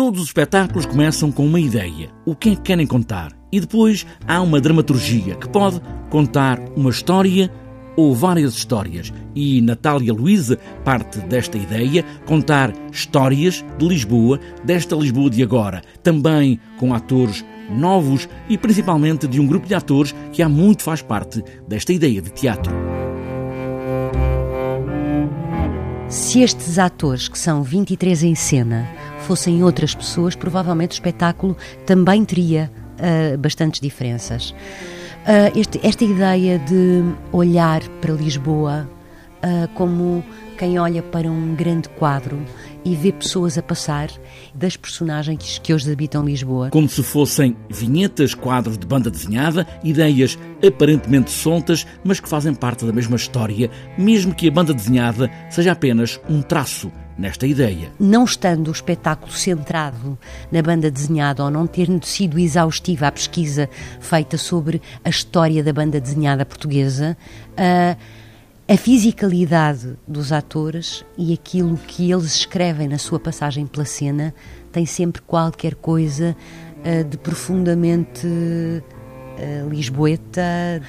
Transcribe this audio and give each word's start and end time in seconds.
Todos 0.00 0.22
os 0.22 0.28
espetáculos 0.28 0.86
começam 0.86 1.30
com 1.30 1.44
uma 1.44 1.60
ideia, 1.60 2.08
o 2.24 2.34
que 2.34 2.52
é 2.52 2.54
que 2.54 2.62
querem 2.62 2.86
contar, 2.86 3.32
e 3.52 3.60
depois 3.60 4.06
há 4.26 4.40
uma 4.40 4.58
dramaturgia 4.58 5.34
que 5.34 5.46
pode 5.46 5.78
contar 6.08 6.58
uma 6.74 6.88
história 6.88 7.52
ou 7.98 8.14
várias 8.14 8.54
histórias. 8.54 9.12
E 9.34 9.60
Natália 9.60 10.14
Luísa 10.14 10.56
parte 10.86 11.18
desta 11.18 11.58
ideia, 11.58 12.02
contar 12.24 12.72
histórias 12.90 13.62
de 13.76 13.86
Lisboa, 13.86 14.40
desta 14.64 14.96
Lisboa 14.96 15.28
de 15.28 15.42
agora, 15.42 15.82
também 16.02 16.58
com 16.78 16.94
atores 16.94 17.44
novos 17.70 18.26
e 18.48 18.56
principalmente 18.56 19.28
de 19.28 19.38
um 19.38 19.46
grupo 19.46 19.68
de 19.68 19.74
atores 19.74 20.14
que 20.32 20.42
há 20.42 20.48
muito 20.48 20.82
faz 20.82 21.02
parte 21.02 21.44
desta 21.68 21.92
ideia 21.92 22.22
de 22.22 22.30
teatro. 22.30 22.89
Se 26.10 26.42
estes 26.42 26.76
atores, 26.76 27.28
que 27.28 27.38
são 27.38 27.62
23 27.62 28.24
em 28.24 28.34
cena, 28.34 28.84
fossem 29.20 29.62
outras 29.62 29.94
pessoas, 29.94 30.34
provavelmente 30.34 30.90
o 30.90 30.94
espetáculo 30.94 31.56
também 31.86 32.24
teria 32.24 32.68
uh, 32.98 33.38
bastantes 33.38 33.80
diferenças. 33.80 34.50
Uh, 34.50 35.56
este, 35.56 35.78
esta 35.86 36.04
ideia 36.04 36.58
de 36.58 37.04
olhar 37.30 37.80
para 38.00 38.12
Lisboa 38.12 38.90
uh, 39.36 39.68
como 39.74 40.24
quem 40.58 40.80
olha 40.80 41.00
para 41.00 41.30
um 41.30 41.54
grande 41.54 41.88
quadro 41.90 42.42
e 42.84 42.94
vê 42.94 43.12
pessoas 43.12 43.58
a 43.58 43.62
passar 43.62 44.08
das 44.54 44.76
personagens 44.76 45.58
que 45.62 45.72
hoje 45.72 45.90
habitam 45.92 46.24
Lisboa. 46.24 46.70
Como 46.70 46.88
se 46.88 47.02
fossem 47.02 47.56
vinhetas, 47.68 48.34
quadros 48.34 48.78
de 48.78 48.86
banda 48.86 49.10
desenhada, 49.10 49.66
ideias 49.82 50.38
aparentemente 50.66 51.30
soltas, 51.30 51.86
mas 52.04 52.20
que 52.20 52.28
fazem 52.28 52.54
parte 52.54 52.84
da 52.84 52.92
mesma 52.92 53.16
história, 53.16 53.70
mesmo 53.96 54.34
que 54.34 54.48
a 54.48 54.52
banda 54.52 54.74
desenhada 54.74 55.30
seja 55.50 55.72
apenas 55.72 56.20
um 56.28 56.42
traço 56.42 56.90
nesta 57.20 57.46
ideia. 57.46 57.92
Não 58.00 58.24
estando 58.24 58.68
o 58.68 58.72
espetáculo 58.72 59.32
centrado 59.32 60.18
na 60.50 60.62
banda 60.62 60.90
desenhada 60.90 61.44
ou 61.44 61.50
não 61.50 61.66
tendo 61.66 62.04
sido 62.06 62.38
exaustiva 62.38 63.06
a 63.06 63.12
pesquisa 63.12 63.68
feita 64.00 64.38
sobre 64.38 64.80
a 65.04 65.10
história 65.10 65.62
da 65.62 65.72
banda 65.72 66.00
desenhada 66.00 66.46
portuguesa, 66.46 67.16
uh, 67.52 67.96
a 68.70 68.76
fisicalidade 68.76 69.98
dos 70.06 70.30
atores 70.30 71.04
e 71.18 71.34
aquilo 71.34 71.76
que 71.76 72.12
eles 72.12 72.36
escrevem 72.36 72.86
na 72.86 72.98
sua 72.98 73.18
passagem 73.18 73.66
pela 73.66 73.84
cena 73.84 74.32
tem 74.70 74.86
sempre 74.86 75.20
qualquer 75.22 75.74
coisa 75.74 76.36
uh, 76.78 77.02
de 77.02 77.18
profundamente 77.18 78.28
uh, 78.28 79.68
lisboeta. 79.68 80.80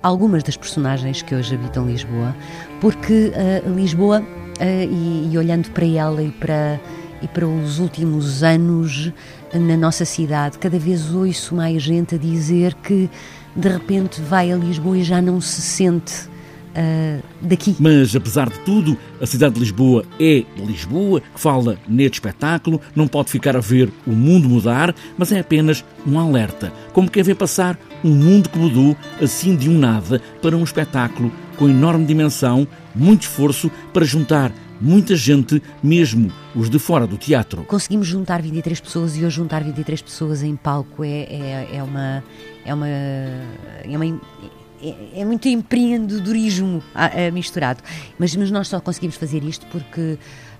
Algumas 0.00 0.44
das 0.44 0.56
personagens 0.56 1.20
que 1.20 1.34
hoje 1.34 1.56
habitam 1.56 1.88
Lisboa, 1.88 2.36
porque 2.80 3.32
uh, 3.34 3.74
Lisboa, 3.74 4.24
e, 4.60 5.30
e 5.32 5.38
olhando 5.38 5.70
para 5.70 5.86
ela 5.86 6.22
e 6.22 6.30
para, 6.30 6.80
e 7.20 7.26
para 7.26 7.46
os 7.46 7.80
últimos 7.80 8.44
anos 8.44 9.12
na 9.52 9.76
nossa 9.76 10.04
cidade, 10.04 10.58
cada 10.58 10.78
vez 10.78 11.12
ouço 11.12 11.54
mais 11.54 11.82
gente 11.82 12.14
a 12.14 12.18
dizer 12.18 12.74
que 12.74 13.10
de 13.56 13.68
repente 13.68 14.20
vai 14.20 14.52
a 14.52 14.56
Lisboa 14.56 14.98
e 14.98 15.02
já 15.02 15.20
não 15.20 15.40
se 15.40 15.62
sente 15.62 16.28
uh, 16.78 17.22
daqui. 17.42 17.76
Mas, 17.78 18.14
apesar 18.14 18.48
de 18.48 18.58
tudo, 18.60 18.96
a 19.20 19.26
cidade 19.26 19.54
de 19.54 19.60
Lisboa 19.60 20.04
é 20.20 20.44
Lisboa, 20.56 21.20
que 21.20 21.40
fala 21.40 21.76
neste 21.88 22.14
espetáculo, 22.14 22.80
não 22.94 23.08
pode 23.08 23.30
ficar 23.30 23.56
a 23.56 23.60
ver 23.60 23.90
o 24.06 24.12
mundo 24.12 24.48
mudar, 24.48 24.94
mas 25.16 25.32
é 25.32 25.40
apenas 25.40 25.84
um 26.06 26.18
alerta, 26.18 26.72
como 26.92 27.10
quem 27.10 27.22
vê 27.22 27.34
passar 27.34 27.78
um 28.04 28.14
mundo 28.14 28.48
que 28.48 28.58
mudou 28.58 28.96
assim 29.20 29.56
de 29.56 29.68
um 29.68 29.78
nada 29.78 30.22
para 30.40 30.56
um 30.56 30.62
espetáculo 30.62 31.32
com 31.56 31.68
enorme 31.68 32.06
dimensão, 32.06 32.66
muito 32.94 33.22
esforço 33.22 33.70
para 33.92 34.04
juntar 34.04 34.52
muita 34.80 35.16
gente, 35.16 35.60
mesmo 35.82 36.30
os 36.54 36.70
de 36.70 36.78
fora 36.78 37.04
do 37.04 37.16
teatro. 37.16 37.64
Conseguimos 37.64 38.06
juntar 38.06 38.40
23 38.40 38.80
pessoas 38.80 39.16
e 39.16 39.24
hoje 39.24 39.34
juntar 39.34 39.64
23 39.64 40.00
pessoas 40.00 40.42
em 40.42 40.54
palco 40.54 41.02
é, 41.02 41.08
é, 41.08 41.68
é 41.74 41.82
uma. 41.82 42.22
É 42.64 42.74
uma, 42.74 42.88
é 42.88 43.96
uma 43.96 44.20
é, 44.82 45.20
é, 45.20 45.24
muito 45.24 45.48
empreendedorismo 45.48 46.82
misturado. 47.32 47.82
Mas, 48.18 48.34
mas, 48.36 48.50
nós 48.50 48.68
só 48.68 48.80
conseguimos 48.80 49.16
fazer 49.16 49.42
isto 49.44 49.66
porque 49.66 50.18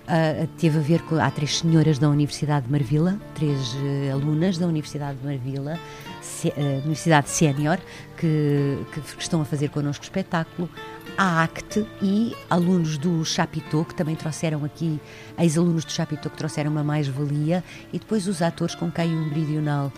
uh, 0.09 0.47
teve 0.57 0.77
a 0.79 0.81
ver 0.81 1.01
com. 1.03 1.15
Há 1.15 1.29
três 1.29 1.59
senhoras 1.59 1.99
da 1.99 2.09
Universidade 2.09 2.65
de 2.65 2.71
Marvila, 2.71 3.19
três 3.35 3.73
uh, 3.73 4.13
alunas 4.13 4.57
da 4.57 4.65
Universidade 4.65 5.19
de 5.19 5.25
Marvila, 5.25 5.79
se, 6.21 6.49
uh, 6.49 6.77
Universidade 6.79 7.29
Sénior, 7.29 7.77
que, 8.17 8.77
que, 8.91 9.21
estão 9.21 9.41
a 9.41 9.45
fazer 9.45 9.69
connosco 9.69 10.03
o 10.03 10.05
espetáculo. 10.05 10.69
A 11.17 11.43
ACT 11.43 11.85
e 12.01 12.33
alunos 12.49 12.97
do 12.97 13.25
Chapitão, 13.25 13.83
que 13.83 13.93
também 13.93 14.15
trouxeram 14.15 14.63
aqui, 14.63 15.01
ex-alunos 15.37 15.83
do 15.83 15.91
Chapitão, 15.91 16.31
que 16.31 16.37
trouxeram 16.37 16.71
uma 16.71 16.83
mais-valia, 16.83 17.61
e 17.91 17.99
depois 17.99 18.25
os 18.25 18.41
atores 18.41 18.73
com 18.73 18.89
quem 18.89 19.13
o 19.13 19.25
Meridional 19.25 19.91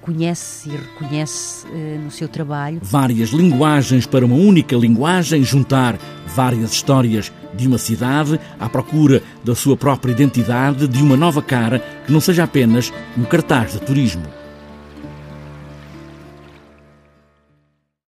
conhece 0.00 0.68
e 0.68 0.72
reconhece 0.72 1.66
uh, 1.66 2.00
no 2.02 2.10
seu 2.10 2.28
trabalho. 2.28 2.80
Várias 2.82 3.30
linguagens 3.30 4.06
para 4.06 4.24
uma 4.24 4.36
única 4.36 4.76
linguagem, 4.76 5.44
juntar 5.44 5.98
várias 6.26 6.72
histórias 6.72 7.32
de 7.54 7.66
uma 7.66 7.78
cidade 7.78 8.38
à 8.58 8.68
procura 8.68 9.22
da 9.44 9.54
sua 9.54 9.76
própria 9.76 10.12
identidade, 10.12 10.86
de 10.86 11.02
uma 11.02 11.16
nova 11.16 11.42
cara 11.42 11.82
que 12.06 12.12
não 12.12 12.20
seja 12.20 12.44
apenas 12.44 12.92
um 13.16 13.24
cartaz 13.24 13.72
de 13.72 13.80
turismo. 13.80 14.39